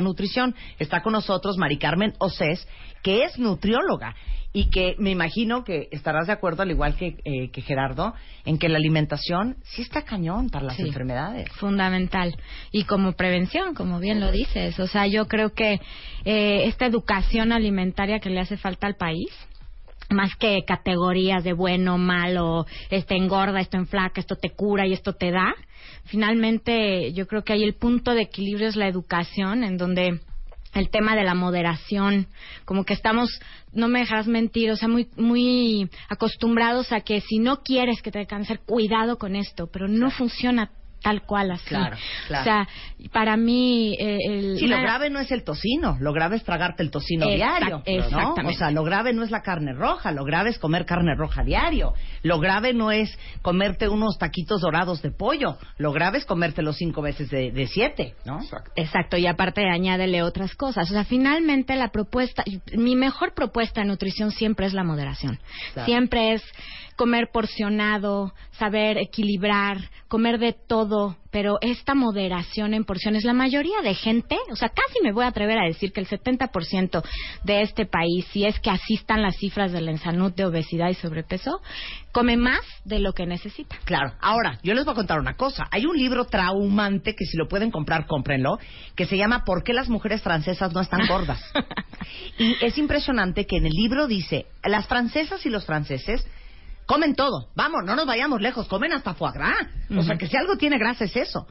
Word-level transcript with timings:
nutrición, 0.00 0.54
está 0.78 1.02
con 1.02 1.12
nosotros 1.12 1.56
Mari 1.58 1.78
Carmen 1.78 2.14
Océs, 2.18 2.66
que 3.02 3.24
es 3.24 3.38
nutrióloga 3.38 4.14
y 4.52 4.70
que 4.70 4.96
me 4.98 5.10
imagino 5.10 5.64
que 5.64 5.88
estarás 5.90 6.26
de 6.28 6.32
acuerdo, 6.32 6.62
al 6.62 6.70
igual 6.70 6.96
que, 6.96 7.18
eh, 7.24 7.50
que 7.52 7.60
Gerardo, 7.60 8.14
en 8.46 8.58
que 8.58 8.68
la 8.70 8.78
alimentación 8.78 9.56
sí 9.64 9.82
está 9.82 10.02
cañón 10.02 10.48
para 10.48 10.66
las 10.66 10.76
Sí. 10.76 10.82
enfermedades. 10.82 11.48
fundamental 11.52 12.34
y 12.72 12.84
como 12.84 13.12
prevención, 13.12 13.74
como 13.74 13.98
bien 14.00 14.18
lo 14.20 14.32
dices. 14.32 14.78
O 14.80 14.86
sea, 14.86 15.06
yo 15.06 15.26
creo 15.26 15.52
que 15.52 15.80
eh, 16.24 16.64
esta 16.64 16.86
educación 16.86 17.52
alimentaria 17.52 18.18
que 18.18 18.30
le 18.30 18.40
hace 18.40 18.56
falta 18.56 18.86
al 18.86 18.96
país, 18.96 19.28
más 20.10 20.36
que 20.36 20.64
categorías 20.66 21.44
de 21.44 21.52
bueno, 21.52 21.98
malo, 21.98 22.66
este 22.90 23.16
engorda, 23.16 23.60
esto 23.60 23.76
enflaca, 23.76 24.20
esto 24.20 24.36
te 24.36 24.50
cura 24.50 24.86
y 24.86 24.92
esto 24.92 25.14
te 25.14 25.30
da, 25.30 25.54
finalmente 26.04 27.12
yo 27.12 27.26
creo 27.26 27.42
que 27.42 27.52
ahí 27.52 27.64
el 27.64 27.74
punto 27.74 28.12
de 28.12 28.22
equilibrio 28.22 28.68
es 28.68 28.76
la 28.76 28.88
educación, 28.88 29.64
en 29.64 29.76
donde 29.76 30.20
el 30.74 30.90
tema 30.90 31.16
de 31.16 31.24
la 31.24 31.34
moderación, 31.34 32.26
como 32.64 32.84
que 32.84 32.92
estamos, 32.92 33.40
no 33.72 33.88
me 33.88 34.00
dejarás 34.00 34.26
mentir, 34.26 34.70
o 34.70 34.76
sea, 34.76 34.88
muy, 34.88 35.08
muy 35.16 35.88
acostumbrados 36.08 36.92
a 36.92 37.00
que 37.00 37.20
si 37.20 37.38
no 37.38 37.62
quieres 37.62 38.02
que 38.02 38.10
te 38.10 38.18
dé 38.18 38.26
cáncer, 38.26 38.60
cuidado 38.60 39.16
con 39.16 39.36
esto, 39.36 39.68
pero 39.72 39.88
no 39.88 40.10
funciona 40.10 40.70
tal 41.02 41.22
cual 41.22 41.52
así. 41.52 41.66
Claro, 41.68 41.96
claro. 42.26 42.42
O 42.42 42.44
sea, 42.44 42.68
para 43.12 43.36
mí, 43.36 43.94
eh, 43.98 44.18
el, 44.28 44.58
Sí, 44.58 44.66
lo 44.66 44.76
grave 44.80 45.08
no 45.10 45.20
es 45.20 45.30
el 45.30 45.44
tocino, 45.44 45.96
lo 46.00 46.12
grave 46.12 46.36
es 46.36 46.44
tragarte 46.44 46.82
el 46.82 46.90
tocino 46.90 47.26
Exact- 47.26 47.36
diario, 47.84 48.10
¿no? 48.10 48.34
O 48.48 48.52
sea, 48.52 48.70
lo 48.70 48.82
grave 48.82 49.12
no 49.12 49.22
es 49.22 49.30
la 49.30 49.42
carne 49.42 49.72
roja, 49.72 50.10
lo 50.12 50.24
grave 50.24 50.50
es 50.50 50.58
comer 50.58 50.84
carne 50.84 51.14
roja 51.16 51.44
diario. 51.44 51.92
Lo 52.22 52.40
grave 52.40 52.74
no 52.74 52.90
es 52.90 53.16
comerte 53.42 53.88
unos 53.88 54.18
taquitos 54.18 54.60
dorados 54.60 55.00
de 55.02 55.12
pollo, 55.12 55.58
lo 55.78 55.92
grave 55.92 56.18
es 56.18 56.24
comértelo 56.24 56.72
cinco 56.72 57.02
veces 57.02 57.30
de, 57.30 57.52
de 57.52 57.66
siete, 57.68 58.14
¿no? 58.24 58.40
Exacto, 58.74 59.16
y 59.16 59.26
aparte 59.26 59.62
añádele 59.68 60.22
otras 60.22 60.54
cosas. 60.54 60.90
O 60.90 60.92
sea, 60.92 61.04
finalmente 61.04 61.76
la 61.76 61.88
propuesta, 61.88 62.42
mi 62.72 62.96
mejor 62.96 63.34
propuesta 63.34 63.80
de 63.82 63.86
nutrición 63.86 64.30
siempre 64.32 64.66
es 64.66 64.72
la 64.74 64.82
moderación. 64.82 65.38
Claro. 65.72 65.86
Siempre 65.86 66.32
es 66.32 66.42
comer 66.96 67.28
porcionado, 67.32 68.32
saber 68.52 68.98
equilibrar, 68.98 69.78
comer 70.08 70.38
de 70.38 70.54
todo, 70.54 71.16
pero 71.30 71.58
esta 71.60 71.94
moderación 71.94 72.72
en 72.72 72.84
porciones, 72.84 73.24
la 73.24 73.34
mayoría 73.34 73.82
de 73.82 73.94
gente, 73.94 74.38
o 74.50 74.56
sea, 74.56 74.70
casi 74.70 75.02
me 75.02 75.12
voy 75.12 75.24
a 75.24 75.28
atrever 75.28 75.58
a 75.58 75.66
decir 75.66 75.92
que 75.92 76.00
el 76.00 76.08
70% 76.08 77.02
de 77.44 77.60
este 77.60 77.84
país, 77.84 78.26
si 78.32 78.46
es 78.46 78.58
que 78.60 78.70
así 78.70 78.94
están 78.94 79.20
las 79.20 79.36
cifras 79.36 79.72
de 79.72 79.82
la 79.82 79.90
ensalud 79.90 80.32
de 80.32 80.46
obesidad 80.46 80.88
y 80.88 80.94
sobrepeso, 80.94 81.60
come 82.12 82.38
más 82.38 82.62
de 82.86 83.00
lo 83.00 83.12
que 83.12 83.26
necesita. 83.26 83.76
Claro. 83.84 84.14
Ahora, 84.20 84.58
yo 84.62 84.72
les 84.72 84.86
voy 84.86 84.92
a 84.92 84.96
contar 84.96 85.20
una 85.20 85.34
cosa. 85.34 85.64
Hay 85.70 85.84
un 85.84 85.98
libro 85.98 86.24
traumante 86.24 87.14
que 87.14 87.26
si 87.26 87.36
lo 87.36 87.48
pueden 87.48 87.70
comprar, 87.70 88.06
cómprenlo, 88.06 88.58
que 88.94 89.04
se 89.04 89.18
llama 89.18 89.44
¿Por 89.44 89.62
qué 89.62 89.74
las 89.74 89.90
mujeres 89.90 90.22
francesas 90.22 90.72
no 90.72 90.80
están 90.80 91.06
gordas? 91.06 91.42
y 92.38 92.56
es 92.64 92.78
impresionante 92.78 93.44
que 93.44 93.58
en 93.58 93.66
el 93.66 93.72
libro 93.72 94.06
dice, 94.06 94.46
las 94.64 94.86
francesas 94.86 95.44
y 95.44 95.50
los 95.50 95.66
franceses 95.66 96.26
comen 96.86 97.14
todo. 97.14 97.48
Vamos, 97.54 97.84
no 97.84 97.96
nos 97.96 98.06
vayamos 98.06 98.40
lejos, 98.40 98.66
comen 98.68 98.92
hasta 98.92 99.14
foie 99.14 99.32
gras. 99.32 99.66
O 99.96 100.02
sea, 100.02 100.16
que 100.16 100.26
si 100.26 100.36
algo 100.36 100.56
tiene 100.56 100.78
grasa 100.78 101.04
es 101.04 101.16
eso. 101.16 101.46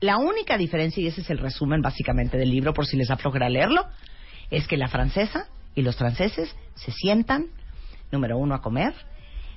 La 0.00 0.18
única 0.18 0.58
diferencia, 0.58 1.02
y 1.02 1.06
ese 1.06 1.22
es 1.22 1.30
el 1.30 1.38
resumen 1.38 1.80
básicamente 1.80 2.36
del 2.36 2.50
libro, 2.50 2.74
por 2.74 2.86
si 2.86 2.96
les 2.96 3.10
aflojera 3.10 3.48
leerlo, 3.48 3.86
es 4.50 4.68
que 4.68 4.76
la 4.76 4.88
francesa 4.88 5.48
y 5.74 5.82
los 5.82 5.96
franceses 5.96 6.54
se 6.74 6.92
sientan, 6.92 7.46
número 8.12 8.36
uno, 8.36 8.54
a 8.54 8.60
comer, 8.60 8.94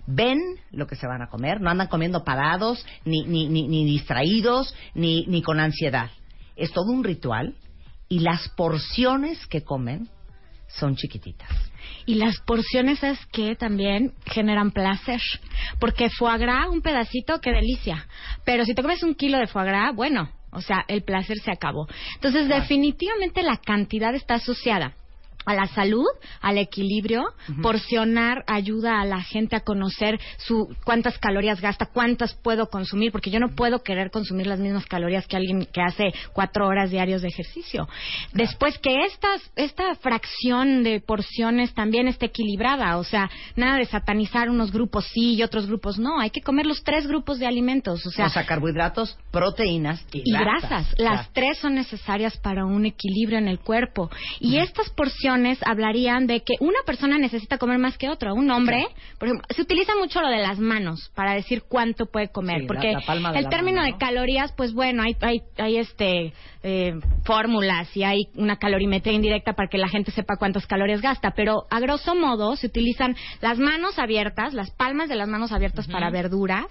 ven 0.07 0.39
lo 0.71 0.87
que 0.87 0.95
se 0.95 1.07
van 1.07 1.21
a 1.21 1.27
comer, 1.27 1.59
no 1.59 1.69
andan 1.69 1.87
comiendo 1.87 2.23
parados, 2.23 2.85
ni, 3.03 3.23
ni, 3.25 3.47
ni, 3.47 3.67
ni 3.67 3.85
distraídos, 3.85 4.73
ni, 4.93 5.25
ni 5.27 5.41
con 5.41 5.59
ansiedad. 5.59 6.09
Es 6.55 6.71
todo 6.71 6.91
un 6.91 7.03
ritual 7.03 7.55
y 8.07 8.19
las 8.19 8.49
porciones 8.49 9.45
que 9.47 9.63
comen 9.63 10.09
son 10.69 10.95
chiquititas. 10.95 11.49
Y 12.05 12.15
las 12.15 12.39
porciones 12.41 13.03
es 13.03 13.23
que 13.27 13.55
también 13.55 14.13
generan 14.25 14.71
placer. 14.71 15.21
Porque 15.79 16.09
foie 16.09 16.37
gras, 16.37 16.67
un 16.69 16.81
pedacito, 16.81 17.39
qué 17.41 17.51
delicia. 17.51 18.07
Pero 18.45 18.65
si 18.65 18.73
te 18.73 18.81
comes 18.81 19.03
un 19.03 19.15
kilo 19.15 19.37
de 19.37 19.47
foie 19.47 19.65
gras, 19.65 19.95
bueno, 19.95 20.31
o 20.51 20.61
sea, 20.61 20.85
el 20.87 21.03
placer 21.03 21.37
se 21.39 21.51
acabó. 21.51 21.87
Entonces, 22.15 22.47
definitivamente 22.47 23.43
la 23.43 23.57
cantidad 23.57 24.13
está 24.15 24.35
asociada 24.35 24.95
a 25.45 25.53
la 25.53 25.67
salud, 25.67 26.05
al 26.41 26.57
equilibrio, 26.57 27.23
porcionar 27.61 28.43
ayuda 28.47 29.01
a 29.01 29.05
la 29.05 29.21
gente 29.21 29.55
a 29.55 29.61
conocer 29.61 30.19
su 30.37 30.75
cuántas 30.83 31.17
calorías 31.17 31.61
gasta, 31.61 31.85
cuántas 31.85 32.33
puedo 32.35 32.69
consumir, 32.69 33.11
porque 33.11 33.31
yo 33.31 33.39
no 33.39 33.49
puedo 33.55 33.81
querer 33.81 34.11
consumir 34.11 34.47
las 34.47 34.59
mismas 34.59 34.85
calorías 34.85 35.27
que 35.27 35.37
alguien 35.37 35.67
que 35.71 35.81
hace 35.81 36.13
cuatro 36.33 36.67
horas 36.67 36.91
diarios 36.91 37.21
de 37.21 37.29
ejercicio. 37.29 37.87
Después 38.33 38.77
que 38.79 39.05
estas, 39.05 39.41
esta 39.55 39.95
fracción 39.95 40.83
de 40.83 40.99
porciones 40.99 41.73
también 41.73 42.07
esté 42.07 42.27
equilibrada, 42.27 42.97
o 42.97 43.03
sea, 43.03 43.29
nada 43.55 43.77
de 43.77 43.85
satanizar 43.85 44.49
unos 44.49 44.71
grupos 44.71 45.07
sí 45.13 45.35
y 45.35 45.43
otros 45.43 45.67
grupos 45.67 45.97
no, 45.97 46.19
hay 46.19 46.29
que 46.29 46.41
comer 46.41 46.65
los 46.65 46.83
tres 46.83 47.07
grupos 47.07 47.39
de 47.39 47.47
alimentos, 47.47 48.05
o 48.05 48.11
sea, 48.11 48.27
o 48.27 48.29
sea, 48.29 48.45
carbohidratos, 48.45 49.17
proteínas 49.31 50.05
y, 50.11 50.21
y 50.25 50.31
grasas. 50.31 50.93
Las 50.97 51.31
tres 51.33 51.57
son 51.59 51.75
necesarias 51.75 52.37
para 52.37 52.65
un 52.65 52.85
equilibrio 52.85 53.37
en 53.37 53.47
el 53.47 53.59
cuerpo. 53.59 54.09
Y 54.39 54.57
estas 54.57 54.89
porciones 54.89 55.28
hablarían 55.65 56.27
de 56.27 56.41
que 56.41 56.55
una 56.59 56.79
persona 56.85 57.17
necesita 57.17 57.57
comer 57.57 57.79
más 57.79 57.97
que 57.97 58.09
otra. 58.09 58.33
Un 58.33 58.49
hombre, 58.51 58.87
por 59.17 59.27
ejemplo, 59.27 59.47
se 59.55 59.61
utiliza 59.61 59.93
mucho 59.95 60.21
lo 60.21 60.29
de 60.29 60.39
las 60.39 60.59
manos 60.59 61.11
para 61.15 61.33
decir 61.33 61.63
cuánto 61.67 62.05
puede 62.05 62.29
comer. 62.31 62.61
Sí, 62.61 62.67
porque 62.67 62.93
la 62.93 63.31
el 63.31 63.49
término 63.49 63.81
mano, 63.81 63.93
de 63.93 63.97
calorías, 63.97 64.53
pues 64.55 64.73
bueno, 64.73 65.03
hay, 65.03 65.15
hay, 65.21 65.41
hay 65.57 65.77
este 65.77 66.33
eh, 66.61 66.93
fórmulas 67.23 67.95
y 67.95 68.03
hay 68.03 68.27
una 68.35 68.57
calorimetría 68.57 69.13
indirecta 69.13 69.53
para 69.53 69.69
que 69.69 69.77
la 69.77 69.87
gente 69.87 70.11
sepa 70.11 70.35
cuántas 70.37 70.67
calorías 70.67 71.01
gasta. 71.01 71.31
Pero 71.31 71.65
a 71.69 71.79
grosso 71.79 72.15
modo 72.15 72.55
se 72.55 72.67
utilizan 72.67 73.15
las 73.41 73.59
manos 73.59 73.97
abiertas, 73.99 74.53
las 74.53 74.71
palmas 74.71 75.09
de 75.09 75.15
las 75.15 75.27
manos 75.27 75.51
abiertas 75.51 75.87
para 75.87 76.09
verduras, 76.09 76.67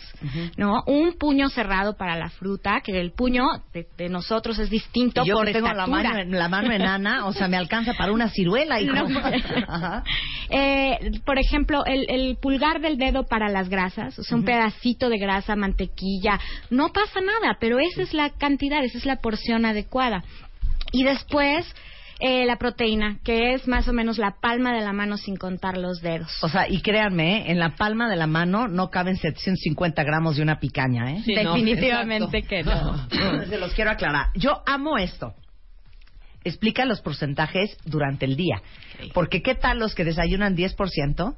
¿no? 0.56 0.82
Un 0.86 1.14
puño 1.14 1.48
cerrado 1.48 1.96
para 1.96 2.16
la 2.16 2.28
fruta, 2.28 2.80
que 2.82 2.98
el 3.00 3.12
puño 3.12 3.44
de, 3.72 3.86
de 3.96 4.08
nosotros 4.08 4.58
es 4.58 4.70
distinto 4.70 5.22
Y 5.24 5.28
yo 5.28 5.36
por 5.36 5.46
que 5.46 5.52
tengo 5.54 5.72
la 5.72 5.86
mano, 5.86 6.24
la 6.24 6.48
mano 6.48 6.72
enana, 6.72 7.26
o 7.26 7.32
sea, 7.32 7.48
me 7.48 7.56
alcanza 7.56 7.94
para 7.94 8.12
una 8.12 8.28
ciruela 8.48 8.80
y 8.80 8.86
No. 8.86 9.06
Ajá. 9.68 10.04
Eh, 10.50 11.20
por 11.24 11.38
ejemplo, 11.38 11.84
el, 11.84 12.06
el 12.08 12.36
pulgar 12.36 12.80
del 12.80 12.96
dedo 12.98 13.24
para 13.24 13.48
las 13.48 13.68
grasas, 13.68 14.18
o 14.18 14.22
sea, 14.22 14.36
un 14.36 14.44
pedacito 14.44 15.08
de 15.08 15.18
grasa, 15.18 15.56
mantequilla, 15.56 16.40
no 16.70 16.92
pasa 16.92 17.20
nada, 17.20 17.58
pero 17.60 17.78
esa 17.78 18.02
es 18.02 18.14
la 18.14 18.30
cantidad, 18.30 18.82
esa 18.84 18.98
es 18.98 19.06
la 19.06 19.16
porción 19.16 19.64
adecuada. 19.64 20.24
Y 20.92 21.04
después, 21.04 21.66
eh, 22.20 22.46
la 22.46 22.56
proteína, 22.56 23.18
que 23.22 23.54
es 23.54 23.68
más 23.68 23.86
o 23.88 23.92
menos 23.92 24.18
la 24.18 24.36
palma 24.40 24.74
de 24.74 24.80
la 24.80 24.92
mano 24.92 25.16
sin 25.16 25.36
contar 25.36 25.76
los 25.76 26.00
dedos. 26.00 26.42
O 26.42 26.48
sea, 26.48 26.68
y 26.68 26.80
créanme, 26.80 27.38
¿eh? 27.38 27.44
en 27.52 27.58
la 27.58 27.76
palma 27.76 28.08
de 28.08 28.16
la 28.16 28.26
mano 28.26 28.68
no 28.68 28.90
caben 28.90 29.16
750 29.16 30.02
gramos 30.02 30.36
de 30.36 30.42
una 30.42 30.58
picaña, 30.58 31.12
¿eh? 31.12 31.22
Sí, 31.24 31.34
Definitivamente 31.34 32.42
que 32.42 32.62
no. 32.62 33.08
Se 33.48 33.58
los 33.58 33.72
quiero 33.74 33.90
aclarar. 33.90 34.28
Yo 34.34 34.62
amo 34.66 34.98
esto. 34.98 35.34
Explica 36.48 36.84
los 36.84 37.00
porcentajes 37.00 37.76
durante 37.84 38.24
el 38.24 38.36
día. 38.36 38.62
Porque 39.14 39.42
¿qué 39.42 39.54
tal 39.54 39.78
los 39.78 39.94
que 39.94 40.04
desayunan 40.04 40.56
10%, 40.56 41.36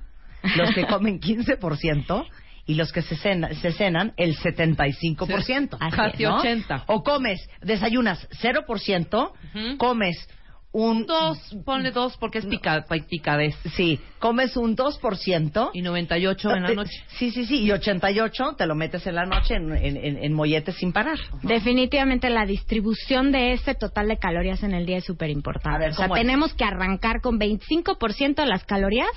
los 0.57 0.75
que 0.75 0.87
comen 0.89 1.21
15% 1.21 2.27
y 2.67 2.75
los 2.75 2.93
que 2.93 3.03
se, 3.03 3.17
cena- 3.17 3.53
se 3.55 3.73
cenan 3.73 4.13
el 4.17 4.37
75%? 4.37 5.77
Así 5.81 5.97
Casi 5.97 6.23
¿no? 6.23 6.39
80. 6.39 6.85
O 6.87 7.03
comes, 7.03 7.41
desayunas 7.61 8.29
0%, 8.43 9.33
Ujú. 9.55 9.77
comes 9.79 10.29
un... 10.73 11.05
Dos, 11.07 11.39
ponle 11.65 11.91
dos 11.91 12.17
porque 12.19 12.39
es 12.39 12.47
pica, 12.47 12.85
picadez. 13.09 13.57
Sí, 13.75 13.99
comes 14.19 14.57
un 14.57 14.77
2%. 14.77 15.71
Y 15.75 15.83
98 15.83 16.51
en 16.55 16.63
la 16.63 16.75
noche. 16.75 16.93
Sí, 17.19 17.31
sí, 17.33 17.45
sí. 17.47 17.61
Y 17.65 17.73
88 17.73 18.55
te 18.57 18.67
lo 18.67 18.75
metes 18.75 19.07
en 19.07 19.15
la 19.17 19.27
noche 19.27 19.55
en, 19.57 19.73
en, 19.73 19.97
en, 19.97 20.17
en 20.23 20.33
molletes 20.33 20.77
sin 20.77 20.93
parar. 20.93 21.19
Definitivamente 21.43 22.31
la 22.31 22.47
distribución 22.47 23.33
de 23.33 23.53
ese 23.55 23.75
total 23.75 24.09
de 24.09 24.19
calorías 24.19 24.63
en 24.63 24.73
el 24.75 24.87
día 24.87 24.99
es 24.99 25.05
súper 25.05 25.29
A 25.29 25.33
importante. 25.33 25.89
O 25.89 25.93
sea, 25.95 26.09
tenemos 26.09 26.55
que 26.55 26.65
arrancar 26.65 27.21
con 27.21 27.39
25% 27.41 28.35
de 28.37 28.47
las 28.47 28.65
calorías 28.65 29.09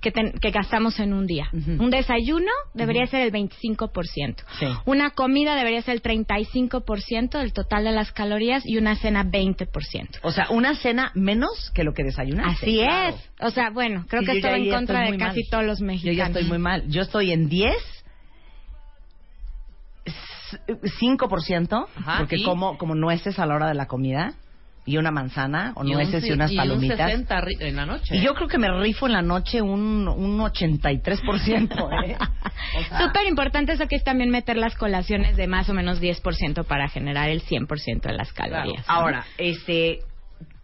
que, 0.00 0.12
ten- 0.12 0.32
que 0.40 0.50
gastamos 0.50 1.00
en 1.00 1.12
un 1.12 1.26
día. 1.26 1.48
Un 1.52 1.90
desayuno 1.90 2.50
debería 2.74 3.06
ser 3.06 3.22
el 3.22 3.32
25%. 3.32 4.36
Sí. 4.58 4.66
Una 4.84 5.10
comida 5.10 5.56
debería 5.56 5.82
ser 5.82 5.94
el 5.94 6.02
35% 6.02 7.38
del 7.38 7.52
total 7.52 7.84
de 7.84 7.92
las 7.92 8.12
calorías 8.12 8.62
y 8.64 8.76
una 8.78 8.96
cena 8.96 9.24
20%. 9.24 9.66
O 10.22 10.30
sea, 10.30 10.46
una 10.50 10.74
cena 10.76 10.99
menos 11.14 11.70
que 11.74 11.84
lo 11.84 11.92
que 11.94 12.02
desayunaste. 12.04 12.66
Así 12.66 12.78
Claro. 12.78 13.16
es. 13.16 13.30
O 13.40 13.50
sea, 13.50 13.70
bueno, 13.70 14.04
creo 14.08 14.20
Sí, 14.22 14.26
que 14.26 14.32
yo 14.32 14.36
esto 14.38 14.48
ya 14.48 14.52
va 14.52 14.56
ahí 14.56 14.68
en 14.68 14.74
contra 14.74 15.02
estoy 15.04 15.12
de 15.18 15.24
casi 15.24 15.40
mal. 15.40 15.50
todos 15.50 15.64
los 15.64 15.78
Yo 15.80 15.84
mexicanos. 15.86 16.16
ya 16.18 16.26
estoy 16.26 16.44
muy 16.44 16.58
mal. 16.58 16.84
Yo 16.88 17.02
estoy 17.02 17.32
en 17.32 17.48
10, 17.48 17.74
s- 20.04 20.58
5%, 20.98 21.86
Ajá, 21.96 22.18
porque 22.18 22.36
¿y? 22.36 22.42
como, 22.44 22.78
como 22.78 22.94
nueces 22.94 23.38
a 23.38 23.46
la 23.46 23.54
hora 23.54 23.68
de 23.68 23.74
la 23.74 23.86
comida, 23.86 24.34
y 24.86 24.96
una 24.96 25.10
manzana, 25.10 25.72
o 25.76 25.84
Y 25.84 25.88
un 25.88 25.92
nueces 25.92 26.24
y, 26.24 26.32
unas 26.32 26.50
y 26.50 26.54
un 26.54 26.58
palomitas. 26.62 26.96
60 27.12 27.38
arri- 27.38 27.60
en 27.60 27.76
la 27.76 27.86
noche. 27.86 28.16
Y 28.16 28.22
yo 28.22 28.34
creo 28.34 28.48
que 28.48 28.58
me 28.58 28.68
rifo 28.80 29.06
en 29.06 29.12
la 29.12 29.22
noche 29.22 29.60
un, 29.60 30.08
un 30.08 30.38
83%. 30.40 32.02
¿eh? 32.06 32.16
O 32.76 32.82
sea, 32.88 32.98
Súper 33.06 33.26
importante 33.28 33.72
eso 33.72 33.86
que 33.86 33.96
es 33.96 34.02
también 34.02 34.30
meter 34.30 34.56
las 34.56 34.74
colaciones 34.76 35.36
de 35.36 35.46
más 35.46 35.68
o 35.68 35.74
menos 35.74 36.00
10% 36.00 36.64
para 36.64 36.88
generar 36.88 37.28
el 37.28 37.42
100% 37.42 38.00
de 38.00 38.12
las 38.14 38.32
calorías. 38.32 38.84
Ahora, 38.88 39.26
este, 39.38 40.00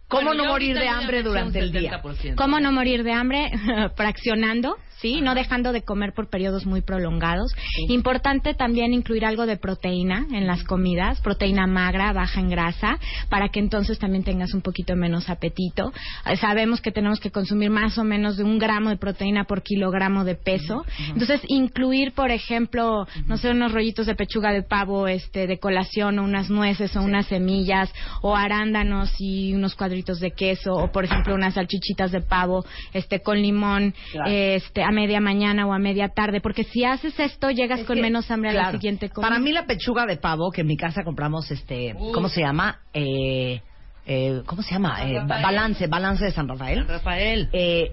¿cómo 0.07 0.27
Bueno, 0.27 0.43
no 0.43 0.49
morir 0.51 0.77
de 0.77 0.87
hambre 0.87 1.23
durante 1.23 1.59
el 1.59 1.71
día? 1.71 2.01
70%. 2.01 2.35
¿Cómo 2.35 2.59
no 2.59 2.71
morir 2.71 3.03
de 3.03 3.13
hambre? 3.13 3.51
Fraccionando, 3.95 4.77
¿sí? 5.01 5.21
No 5.21 5.35
dejando 5.35 5.71
de 5.71 5.83
comer 5.83 6.13
por 6.13 6.29
periodos 6.29 6.65
muy 6.65 6.81
prolongados. 6.81 7.51
Importante 7.89 8.53
también 8.53 8.93
incluir 8.93 9.25
algo 9.25 9.45
de 9.45 9.57
proteína 9.57 10.25
en 10.31 10.47
las 10.47 10.63
comidas, 10.63 11.21
proteína 11.21 11.67
magra, 11.67 12.13
baja 12.13 12.39
en 12.39 12.49
grasa, 12.49 12.99
para 13.29 13.49
que 13.49 13.59
entonces 13.59 13.99
también 13.99 14.23
tengas 14.23 14.53
un 14.53 14.61
poquito 14.61 14.95
menos 14.95 15.29
apetito. 15.29 15.91
Eh, 16.25 16.37
Sabemos 16.37 16.81
que 16.81 16.91
tenemos 16.91 17.19
que 17.19 17.31
consumir 17.31 17.69
más 17.69 17.97
o 17.97 18.03
menos 18.03 18.37
de 18.37 18.43
un 18.43 18.57
gramo 18.57 18.89
de 18.89 18.97
proteína 18.97 19.45
por 19.45 19.63
kilogramo 19.63 20.23
de 20.23 20.35
peso. 20.35 20.85
Entonces, 21.09 21.41
incluir, 21.47 22.13
por 22.13 22.31
ejemplo, 22.31 23.07
no 23.25 23.37
sé, 23.37 23.49
unos 23.49 23.71
rollitos 23.71 24.05
de 24.05 24.15
pechuga 24.15 24.51
de 24.51 24.63
pavo 24.63 25.07
este, 25.07 25.47
de 25.47 25.59
colación, 25.59 26.19
o 26.19 26.23
unas 26.23 26.49
nueces 26.49 26.95
o 26.95 27.01
unas 27.01 27.27
semillas, 27.27 27.91
o 28.21 28.35
arándanos 28.35 29.13
y 29.19 29.53
unos 29.53 29.75
cuadritos 29.75 30.19
de 30.19 30.31
queso, 30.31 30.73
o 30.73 30.91
por 30.91 31.05
ejemplo, 31.05 31.35
unas 31.35 31.55
salchichitas 31.55 32.11
de 32.11 32.21
pavo 32.21 32.65
este, 32.93 33.21
con 33.21 33.41
limón 33.41 33.93
Claro. 34.11 34.29
este, 34.31 34.83
a 34.87 34.91
media 34.91 35.19
mañana 35.19 35.65
o 35.67 35.73
a 35.73 35.79
media 35.79 36.09
tarde. 36.09 36.39
Porque 36.41 36.63
si 36.63 36.85
haces 36.85 37.19
esto, 37.19 37.49
llegas 37.51 37.81
Es 37.81 37.85
con 37.85 37.95
que, 37.97 38.01
menos 38.01 38.29
hambre 38.31 38.51
a 38.51 38.53
la 38.53 38.71
siguiente 38.71 39.09
comida. 39.09 39.27
Para 39.29 39.39
mí 39.39 39.51
la 39.51 39.65
pechuga 39.65 40.05
de 40.05 40.17
pavo 40.17 40.51
que 40.51 40.61
en 40.61 40.67
mi 40.67 40.77
casa 40.77 41.03
compramos, 41.03 41.49
este, 41.51 41.93
¿cómo 42.13 42.29
se 42.29 42.41
llama? 42.41 42.79
Eh, 42.93 43.61
eh, 44.05 44.41
¿Cómo 44.45 44.61
se 44.61 44.73
llama? 44.73 44.97
San 44.99 45.09
Eh, 45.09 45.19
balance, 45.27 45.87
balance 45.87 46.23
de 46.25 46.31
San 46.31 46.47
Rafael. 46.47 46.87
Rafael. 46.87 47.49
Eh, 47.51 47.91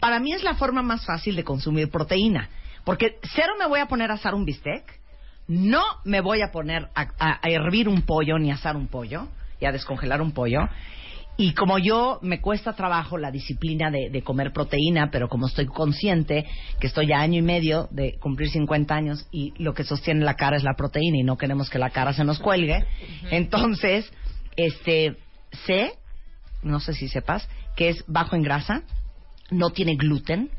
para 0.00 0.18
mí 0.18 0.32
es 0.32 0.42
la 0.42 0.54
forma 0.54 0.82
más 0.82 1.04
fácil 1.04 1.36
de 1.36 1.44
consumir 1.44 1.90
proteína. 1.90 2.48
Porque 2.84 3.18
cero 3.34 3.52
me 3.58 3.66
voy 3.66 3.80
a 3.80 3.86
poner 3.86 4.10
a 4.10 4.14
asar 4.14 4.34
un 4.34 4.46
bistec, 4.46 4.82
no 5.48 5.82
me 6.04 6.22
voy 6.22 6.40
a 6.40 6.50
poner 6.50 6.88
a, 6.94 7.02
a- 7.18 7.38
a 7.42 7.50
hervir 7.50 7.88
un 7.88 8.02
pollo 8.02 8.38
ni 8.38 8.50
a 8.50 8.54
asar 8.54 8.76
un 8.76 8.86
pollo 8.88 9.28
y 9.60 9.66
a 9.66 9.72
descongelar 9.72 10.22
un 10.22 10.32
pollo. 10.32 10.60
Y 11.40 11.54
como 11.54 11.78
yo 11.78 12.18
me 12.20 12.42
cuesta 12.42 12.74
trabajo 12.74 13.16
la 13.16 13.30
disciplina 13.30 13.90
de, 13.90 14.10
de 14.10 14.20
comer 14.20 14.52
proteína, 14.52 15.10
pero 15.10 15.30
como 15.30 15.46
estoy 15.46 15.64
consciente 15.64 16.44
que 16.78 16.86
estoy 16.86 17.12
a 17.12 17.20
año 17.20 17.38
y 17.38 17.42
medio 17.42 17.88
de 17.90 18.18
cumplir 18.18 18.50
50 18.50 18.94
años 18.94 19.26
y 19.32 19.54
lo 19.56 19.72
que 19.72 19.84
sostiene 19.84 20.22
la 20.22 20.36
cara 20.36 20.58
es 20.58 20.64
la 20.64 20.74
proteína 20.74 21.16
y 21.16 21.22
no 21.22 21.38
queremos 21.38 21.70
que 21.70 21.78
la 21.78 21.88
cara 21.88 22.12
se 22.12 22.24
nos 22.24 22.40
cuelgue, 22.40 22.84
entonces, 23.30 24.12
este, 24.54 25.16
sé, 25.64 25.94
no 26.62 26.78
sé 26.78 26.92
si 26.92 27.08
sepas, 27.08 27.48
que 27.74 27.88
es 27.88 28.04
bajo 28.06 28.36
en 28.36 28.42
grasa, 28.42 28.82
no 29.50 29.70
tiene 29.70 29.96
gluten 29.96 30.50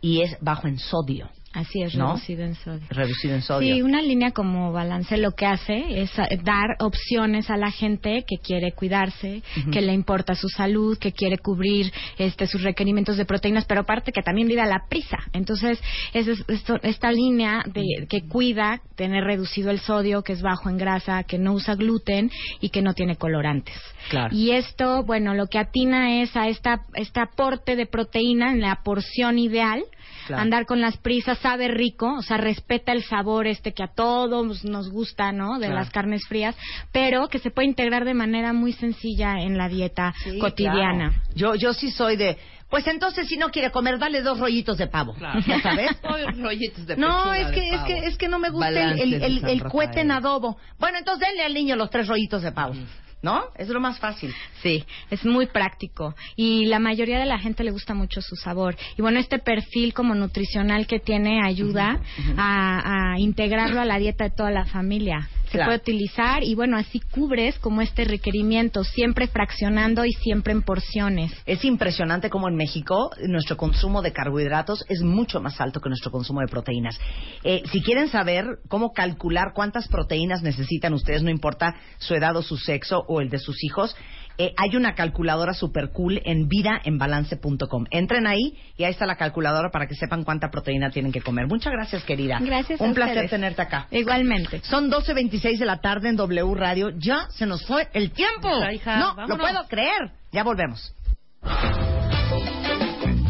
y 0.00 0.22
es 0.22 0.38
bajo 0.40 0.66
en 0.66 0.78
sodio, 0.78 1.28
Así 1.54 1.82
es, 1.82 1.94
¿No? 1.94 2.06
reducido 2.14 2.44
en 2.44 2.54
sodio. 2.54 2.80
reducido 2.88 3.34
en 3.34 3.42
sodio. 3.42 3.74
Sí, 3.74 3.82
una 3.82 4.00
línea 4.00 4.30
como 4.30 4.72
balance 4.72 5.18
lo 5.18 5.32
que 5.32 5.44
hace 5.44 6.00
es 6.02 6.10
eh, 6.18 6.38
dar 6.42 6.76
opciones 6.80 7.50
a 7.50 7.58
la 7.58 7.70
gente 7.70 8.24
que 8.26 8.38
quiere 8.38 8.72
cuidarse, 8.72 9.42
que 9.70 9.82
le 9.82 9.92
importa 9.92 10.34
su 10.34 10.48
salud, 10.48 10.96
que 10.98 11.12
quiere 11.12 11.36
cubrir 11.36 11.92
este 12.16 12.46
sus 12.46 12.62
requerimientos 12.62 13.18
de 13.18 13.26
proteínas, 13.26 13.66
pero 13.66 13.82
aparte 13.82 14.12
que 14.12 14.22
también 14.22 14.48
vive 14.48 14.62
a 14.62 14.66
la 14.66 14.86
prisa. 14.88 15.18
Entonces, 15.34 15.78
es, 16.14 16.26
es- 16.26 16.44
esto- 16.48 16.80
esta 16.82 17.12
línea 17.12 17.62
de, 17.66 18.06
que 18.08 18.26
cuida 18.26 18.80
tener 18.96 19.24
reducido 19.24 19.70
el 19.70 19.80
sodio, 19.80 20.22
que 20.22 20.32
es 20.32 20.40
bajo 20.40 20.70
en 20.70 20.78
grasa, 20.78 21.22
que 21.24 21.36
no 21.38 21.52
usa 21.52 21.74
gluten 21.74 22.30
y 22.60 22.70
que 22.70 22.80
no 22.80 22.94
tiene 22.94 23.16
colorantes. 23.16 23.76
Claro. 24.08 24.34
Y 24.34 24.52
esto, 24.52 25.04
bueno, 25.04 25.34
lo 25.34 25.46
que 25.48 25.58
atina 25.58 26.22
es 26.22 26.34
a 26.34 26.48
esta, 26.48 26.80
este 26.94 27.20
aporte 27.20 27.76
de 27.76 27.84
proteína 27.86 28.52
en 28.52 28.60
la 28.62 28.80
porción 28.82 29.38
ideal. 29.38 29.82
Claro. 30.26 30.42
Andar 30.42 30.66
con 30.66 30.80
las 30.80 30.96
prisas 30.98 31.38
sabe 31.38 31.68
rico, 31.68 32.14
o 32.18 32.22
sea, 32.22 32.36
respeta 32.36 32.92
el 32.92 33.02
sabor 33.02 33.46
este 33.46 33.72
que 33.74 33.82
a 33.82 33.88
todos 33.88 34.64
nos 34.64 34.90
gusta, 34.90 35.32
¿no? 35.32 35.54
De 35.58 35.66
Claro. 35.66 35.74
las 35.74 35.90
carnes 35.90 36.22
frías, 36.28 36.56
pero 36.92 37.28
que 37.28 37.38
se 37.38 37.50
puede 37.50 37.68
integrar 37.68 38.04
de 38.04 38.14
manera 38.14 38.52
muy 38.52 38.72
sencilla 38.72 39.40
en 39.40 39.58
la 39.58 39.68
dieta 39.68 40.14
Sí, 40.22 40.38
cotidiana. 40.38 41.10
claro. 41.10 41.22
Yo, 41.34 41.54
yo 41.56 41.72
sí 41.74 41.90
soy 41.90 42.16
de, 42.16 42.38
pues 42.70 42.86
entonces 42.86 43.26
si 43.28 43.36
no 43.36 43.50
quiere 43.50 43.70
comer, 43.70 43.98
dale 43.98 44.22
dos 44.22 44.38
rollitos 44.38 44.78
de 44.78 44.86
pavo. 44.86 45.14
Claro. 45.14 45.40
¿Ya 45.46 45.60
sabes? 45.60 45.90
Hoy 46.04 46.22
rollitos 46.40 46.86
de 46.86 46.96
No, 46.96 47.34
es 47.34 47.48
de 47.48 47.54
que, 47.54 47.68
es 47.74 47.80
que, 47.82 47.98
es 48.06 48.16
que 48.16 48.28
no 48.28 48.38
me 48.38 48.50
gusta 48.50 48.68
el, 48.68 49.00
el, 49.00 49.14
el, 49.22 49.44
el 49.44 49.62
cohete 49.64 50.00
en 50.00 50.10
adobo. 50.12 50.56
Bueno, 50.78 50.98
entonces 50.98 51.26
denle 51.28 51.42
al 51.44 51.52
niño 51.54 51.76
los 51.76 51.90
tres 51.90 52.06
rollitos 52.08 52.42
de 52.42 52.52
pavo. 52.52 52.74
¿No? 53.22 53.44
Es 53.56 53.68
lo 53.68 53.80
más 53.80 54.00
fácil. 54.00 54.34
Sí, 54.62 54.84
es 55.10 55.24
muy 55.24 55.46
práctico 55.46 56.14
y 56.34 56.66
la 56.66 56.80
mayoría 56.80 57.20
de 57.20 57.26
la 57.26 57.38
gente 57.38 57.62
le 57.62 57.70
gusta 57.70 57.94
mucho 57.94 58.20
su 58.20 58.34
sabor. 58.34 58.76
Y 58.98 59.02
bueno, 59.02 59.20
este 59.20 59.38
perfil 59.38 59.94
como 59.94 60.14
nutricional 60.14 60.88
que 60.88 60.98
tiene 60.98 61.40
ayuda 61.44 62.00
a, 62.36 63.12
a 63.12 63.18
integrarlo 63.20 63.80
a 63.80 63.84
la 63.84 63.98
dieta 63.98 64.24
de 64.24 64.30
toda 64.30 64.50
la 64.50 64.64
familia. 64.64 65.28
Se 65.52 65.58
Claro. 65.58 65.68
puede 65.68 65.78
utilizar 65.80 66.42
y 66.42 66.54
bueno, 66.54 66.78
así 66.78 66.98
cubres 66.98 67.58
como 67.58 67.82
este 67.82 68.04
requerimiento, 68.04 68.84
siempre 68.84 69.26
fraccionando 69.26 70.04
y 70.06 70.12
siempre 70.12 70.52
en 70.54 70.62
porciones. 70.62 71.30
Es 71.44 71.64
impresionante 71.64 72.30
como 72.30 72.48
en 72.48 72.56
México 72.56 73.10
nuestro 73.28 73.58
consumo 73.58 74.00
de 74.00 74.12
carbohidratos 74.12 74.84
es 74.88 75.02
mucho 75.02 75.40
más 75.40 75.60
alto 75.60 75.80
que 75.80 75.90
nuestro 75.90 76.10
consumo 76.10 76.40
de 76.40 76.46
proteínas. 76.48 76.98
Eh, 77.44 77.62
si 77.70 77.82
quieren 77.82 78.08
saber 78.08 78.60
cómo 78.68 78.92
calcular 78.92 79.52
cuántas 79.54 79.88
proteínas 79.88 80.42
necesitan 80.42 80.94
ustedes, 80.94 81.22
no 81.22 81.30
importa 81.30 81.76
su 81.98 82.14
edad 82.14 82.34
o 82.36 82.42
su 82.42 82.56
sexo 82.56 83.04
o 83.06 83.20
el 83.20 83.28
de 83.28 83.38
sus 83.38 83.62
hijos, 83.62 83.94
eh, 84.38 84.52
hay 84.56 84.76
una 84.76 84.94
calculadora 84.94 85.54
super 85.54 85.90
cool 85.92 86.20
en 86.24 86.48
vidaenbalance.com. 86.48 87.84
Entren 87.90 88.26
ahí 88.26 88.58
y 88.76 88.84
ahí 88.84 88.90
está 88.92 89.06
la 89.06 89.16
calculadora 89.16 89.70
para 89.70 89.86
que 89.86 89.94
sepan 89.94 90.24
cuánta 90.24 90.50
proteína 90.50 90.90
tienen 90.90 91.12
que 91.12 91.20
comer. 91.20 91.46
Muchas 91.46 91.72
gracias, 91.72 92.04
querida. 92.04 92.38
Gracias 92.40 92.80
a 92.80 92.84
Un 92.84 92.94
placer 92.94 93.14
ustedes. 93.16 93.30
tenerte 93.30 93.62
acá. 93.62 93.86
Igualmente. 93.90 94.60
Son 94.64 94.90
12.26 94.90 95.58
de 95.58 95.66
la 95.66 95.80
tarde 95.80 96.08
en 96.08 96.16
W 96.16 96.54
Radio. 96.54 96.90
Ya 96.98 97.26
se 97.30 97.46
nos 97.46 97.64
fue 97.66 97.88
el 97.92 98.10
tiempo. 98.12 98.48
Hija, 98.72 98.96
no, 98.98 99.14
vámonos. 99.14 99.28
lo 99.28 99.38
puedo 99.38 99.64
creer. 99.68 100.12
Ya 100.32 100.42
volvemos. 100.44 100.94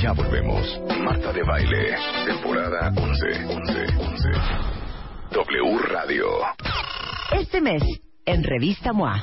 Ya 0.02 0.12
volvemos. 0.12 0.80
Marta 0.98 1.32
de 1.32 1.42
Baile. 1.44 1.96
Temporada 2.26 2.92
11. 2.96 3.44
11. 3.46 3.86
11. 3.98 4.28
W 5.32 5.78
Radio. 5.88 6.26
Este 7.32 7.60
mes, 7.60 7.82
en 8.26 8.42
Revista 8.44 8.92
MOA, 8.92 9.22